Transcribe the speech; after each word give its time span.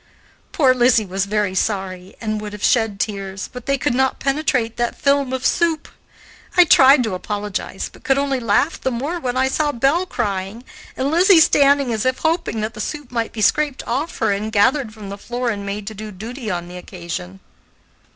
Poor 0.51 0.73
Lizzie 0.73 1.05
was 1.05 1.27
very 1.27 1.53
sorry, 1.53 2.15
and 2.19 2.41
would 2.41 2.53
have 2.53 2.63
shed 2.63 2.99
tears, 2.99 3.47
but 3.53 3.67
they 3.67 3.77
could 3.77 3.93
not 3.93 4.19
penetrate 4.19 4.75
that 4.75 4.99
film 4.99 5.31
of 5.31 5.45
soup. 5.45 5.87
I 6.57 6.63
tried 6.63 7.03
to 7.03 7.13
apologize, 7.13 7.87
but 7.87 8.03
could 8.03 8.17
only 8.17 8.39
laugh 8.39 8.81
the 8.81 8.89
more 8.89 9.19
when 9.19 9.37
I 9.37 9.47
saw 9.47 9.71
Belle 9.71 10.07
crying 10.07 10.63
and 10.97 11.11
Lizzie 11.11 11.39
standing 11.39 11.93
as 11.93 12.03
if 12.03 12.17
hoping 12.17 12.61
that 12.61 12.73
the 12.73 12.81
soup 12.81 13.11
might 13.11 13.31
be 13.31 13.41
scraped 13.41 13.83
off 13.85 14.17
her 14.17 14.31
and 14.31 14.51
gathered 14.51 14.91
from 14.91 15.09
the 15.09 15.19
floor 15.19 15.51
and 15.51 15.67
made 15.67 15.85
to 15.85 15.93
do 15.93 16.09
duty 16.09 16.49
on 16.49 16.67
the 16.67 16.77
occasion. 16.77 17.39